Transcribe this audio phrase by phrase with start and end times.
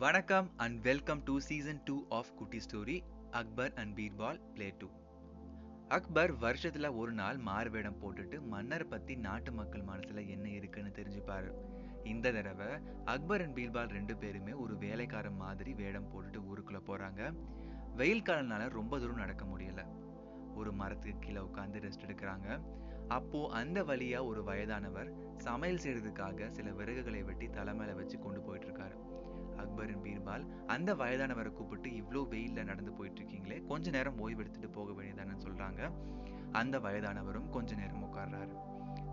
[0.00, 4.86] வணக்கம் and welcome to season two of Kutti story Akbar and Birbal play two
[5.88, 11.52] Akbar வருஷத்துல ஒரு நாள் மாறுவேடம் போட்டுட்டு மன்னர் பத்தி நாட்டு மக்கள் மனசுல என்ன இருக்குன்னு தெரிஞ்சுப்பாரு.
[12.04, 12.66] இந்த தடவை
[13.04, 17.34] அக்பர் அண்ட் பீர்பால் ரெண்டு பேருமே ஒரு வேலைக்காரன் மாதிரி வேடம் போட்டுட்டு ஊருக்குள்ள போறாங்க.
[17.94, 19.86] வெயில் காலனால ரொம்ப தூரம் நடக்க முடியல.
[20.54, 22.60] ஒரு மரத்துக்கு கீழே உட்காந்து ரெஸ்ட் எடுக்கிறாங்க.
[23.08, 28.66] அப்போ அந்த வழியா ஒரு வயதானவர் சமையல் செய்யறதுக்காக சில விறகுகளை வெட்டி தலை மேல வச்சு கொண்டு போயிட்டு
[28.66, 29.09] இருக்காரு.
[29.60, 34.92] அக்பரின் பீர்பால் அந்த வயதானவரை கூப்பிட்டு இவ்வளோ வெயில்ல நடந்து போயிட்டு இருக்கீங்களே கொஞ்ச நேரம் ஓய்வு எடுத்துட்டு போக
[34.92, 35.90] வேண்டியதானு சொல்றாங்க.
[36.52, 38.54] அந்த வயதானவரும் கொஞ்ச நேரம் உட்கார்றாரு.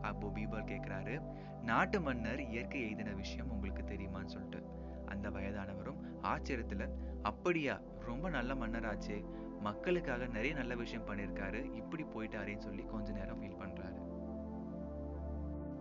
[0.02, 1.16] அப்போ பீர்பால் கேட்குறாரு
[1.62, 4.62] நாட்டு மன்னர் இயற்கை எய்தின விஷயம் உங்களுக்கு தெரியுமான்னு சொல்லிட்டு.
[5.06, 6.90] அந்த வயதானவரும் ஆச்சரியத்துல
[7.24, 9.18] அப்படியா ரொம்ப நல்ல மன்னராச்சே
[9.60, 13.42] மக்களுக்காக நிறைய நல்ல விஷயம் பண்ணியிருக்காரு இப்படி போயிட்டாரேன்னு சொல்லி கொஞ்ச நேரம்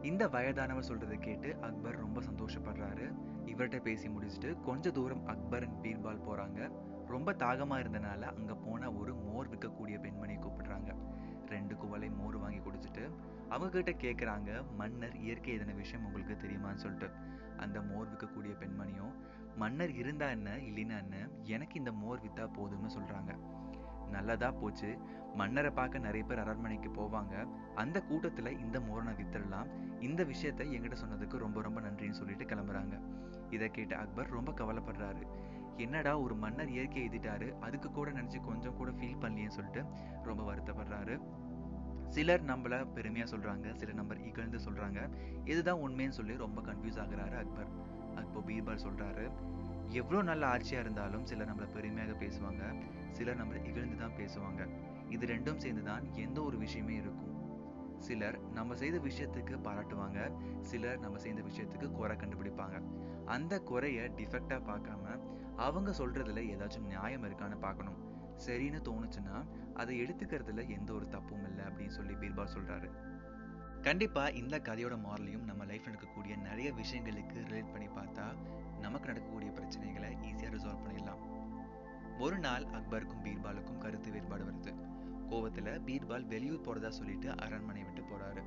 [0.06, 3.06] இந்த வயதானவர் சொல்றதை கேட்டு அக்பர் ரொம்ப சந்தோஷப்படுறாரு.
[3.46, 6.70] இவர்கிட்ட பேசி முடிச்சுட்டு கொஞ்ச தூரம் அக்பர் அண்ட் பீர்பால் போறாங்க.
[7.06, 10.94] ரொம்ப தாகமா இருந்தனால அங்க போன ஒரு மோர் விற்கக்கூடிய பெண்மணியை கூப்பிடுறாங்க.
[11.46, 13.10] ரெண்டு குவலை மோர் வாங்கி குடிச்சிட்டு
[13.48, 17.14] அவங்க கிட்ட மன்னர் இயற்கை எதன விஷயம் உங்களுக்கு தெரியுமான்னு சொல்லிட்டு.
[17.56, 19.12] அந்த மோர் விற்கக்கூடிய பெண்மணியும்
[19.56, 23.34] மன்னர் இருந்தா என்ன இல்லைன்னா என்ன எனக்கு இந்த மோர் வித்தா போதும்னு சொல்றாங்க.
[24.10, 24.98] நல்லதா போச்சு.
[25.34, 27.48] மன்னரை பார்க்க நிறைய பேர் அரண்மனைக்கு போவாங்க.
[27.74, 29.66] அந்த கூட்டத்துல இந்த மோரனை வித்துடலாம்
[30.00, 33.00] இந்த விஷயத்த எங்கிட்ட சொன்னதுக்கு ரொம்ப ரொம்ப நன்றின்னு சொல்லிட்டு கிளம்புறாங்க.
[33.50, 35.26] இதை கேட்டு அக்பர் ரொம்ப கவலைப்படுறாரு.
[35.76, 39.84] என்னடா ஒரு மன்னர் இயற்கை எழுதிட்டாரு அதுக்கு கூட நினைச்சு கொஞ்சம் கூட ஃபீல் பண்ணலையேன்னு சொல்லிட்டு
[40.22, 41.20] ரொம்ப வருத்தப்படுறாரு.
[42.08, 43.74] சிலர் நம்மள பெருமையா சொல்றாங்க.
[43.74, 45.10] சிலர் நம்பர் இகழ்ந்து சொல்றாங்க.
[45.44, 47.66] இதுதான் உண்மைன்னு சொல்லி ரொம்ப கன்ஃபியூஸ் ஆகுறாரு அக்பர்.
[48.14, 49.30] அக்பர் பீர்பால் சொல்றாரு.
[49.92, 52.64] எவ்வளோ நல்ல ஆட்சியாக இருந்தாலும் சிலர் நம்மளை பெருமையாக பேசுவாங்க
[53.12, 54.62] சிலர் நம்மளை இகழ்ந்து தான் பேசுவாங்க.
[55.08, 57.32] இது ரெண்டும் சேர்ந்து தான் எந்த ஒரு விஷயமே இருக்கும்.
[57.98, 62.78] சிலர் நம்ம செய்த விஷயத்துக்கு பாராட்டுவாங்க சிலர் நம்ம செய்த விஷயத்துக்கு குறை கண்டுபிடிப்பாங்க.
[63.24, 65.04] அந்த குறைய டிஃபெக்டாக பார்க்காம
[65.56, 67.98] அவங்க சொல்றதுல ஏதாச்சும் நியாயம் இருக்கான்னு பார்க்கணும்.
[68.46, 69.36] சரின்னு தோணுச்சுன்னா
[69.74, 72.88] அதை எடுத்துக்கிறதுல எந்த ஒரு தப்பும் இல்லை அப்படின்னு சொல்லி பீர்பால் சொல்றாரு.
[73.86, 78.34] கண்டிப்பா இந்த கதையோட மாரலையும் நம்ம லைஃப்பில் நடக்கக்கூடிய நிறைய விஷயங்களுக்கு ரிலேட் பண்ணி பார்த்தா
[78.80, 81.20] நமக்கு நடக்கக்கூடிய பிரச்சனைகளை ஈஸியா ரிசால்வ் பண்ணிடலாம்.
[82.18, 84.74] ஒரு நாள் அக்பருக்கும் பீர்பாலுக்கும் கருத்து வேறுபாடு வருது.
[85.30, 88.42] கோவத்துல பீர்பால் வெளியூர் போறதா சொல்லிட்டு அரண்மனை விட்டு போறாரு.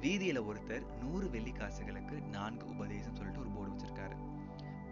[0.00, 4.18] வீதியில ஒருத்தர் நூறு வெள்ளி காசுகளுக்கு நான்கு உபதேசம் சொல்லிட்டு ஒரு போர்டு வச்சிருக்காரு.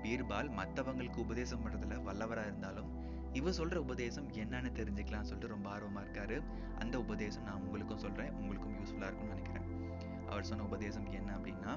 [0.03, 3.06] பீர்பால் மத்தவங்களுக்கு உபதேசம் பண்றதுல வல்லவரா இருந்தாலும்
[3.38, 6.36] இவர் சொல்ற உபதேசம் என்னன்னு தெரிஞ்சுக்கலாம்னு சொல்லிட்டு ரொம்ப ஆர்வமா இருக்காரு.
[6.78, 8.32] அந்த உபதேசம் நான் உங்களுக்கும் சொல்றேன்.
[8.32, 9.66] உங்களுக்கும் யூஸ்ஃபுல்லா இருக்கும்னு நினைக்கிறேன்.
[10.30, 11.72] அவர் சொன்ன உபதேசம் என்ன அப்படின்னா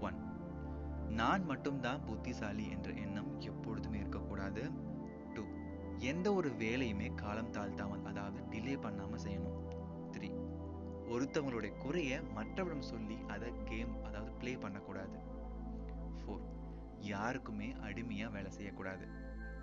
[0.00, 0.18] ஒன்
[1.08, 4.62] நான் மட்டும்தான் புத்திசாலி என்ற எண்ணம் எப்பொழுதுமே இருக்கக்கூடாது.
[5.34, 5.44] டூ
[6.12, 9.60] எந்த ஒரு வேலையுமே காலம் தாழ்த்தாமல் அதாவது டிலே பண்ணாமல் செய்யணும்.
[10.14, 10.30] த்ரீ
[11.14, 15.18] ஒருத்தவங்களுடைய குறைய மற்றவரிடம் சொல்லி அதை கேம் அதாவது ப்ளே பண்ணக்கூடாது.
[16.18, 16.44] ஃபோர்
[17.12, 19.06] யாருக்குமே அடிமையா வேலை செய்யக்கூடாது.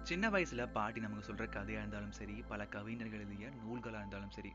[0.09, 4.51] சின்ன வயசுல பாட்டி நமக்கு சொல்ற கதையா இருந்தாலும் சரி பல கவிஞர்கள் எழுதிய நூல்களா இருந்தாலும் சரி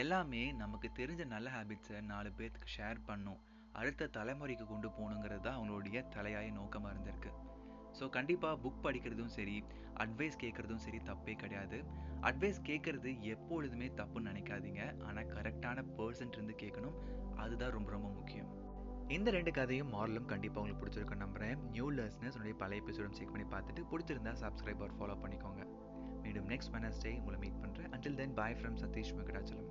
[0.00, 3.40] எல்லாமே நமக்கு தெரிஞ்ச நல்ல ஹேபிட்ஸை நாலு பேர்த்துக்கு ஷேர் பண்ணும்.
[3.72, 7.32] அடுத்த தலைமுறைக்கு கொண்டு போகணுங்கிறது தான் அவங்களுடைய தலையாய நோக்கமா இருந்திருக்கு.
[7.98, 9.56] ஸோ கண்டிப்பாக புக் படிக்கிறதும் சரி
[10.04, 11.80] அட்வைஸ் கேட்குறதும் சரி தப்பே கிடையாது.
[12.30, 14.82] அட்வைஸ் கேட்கறது எப்பொழுதுமே தப்புன்னு நினைக்காதீங்க.
[15.08, 16.98] ஆனால் கரெக்டான பர்சன்ட் இருந்து கேட்கணும்.
[17.36, 18.50] அதுதான் ரொம்ப ரொம்ப முக்கியம்.
[19.14, 21.56] இந்த ரெண்டு கதையும் மாரலும் கண்டிப்பாக உங்களுக்கு பிடிச்சிருக்கும் நம்புறேன்.
[21.74, 25.62] நியூ லர்ஸ்னஸ் உடைய பழைய எபிசோடும் செக் பண்ணி பார்த்துட்டு பிடிச்சிருந்தா சப்ஸ்கிரைப் ஆர் ஃபாலோ பண்ணிக்கோங்க.
[26.22, 29.68] மீண்டும் நெக்ஸ்ட் வெனஸ்டே உங்களை மீட் பண்ணுறேன் until then bye from Satish Venkatachalam.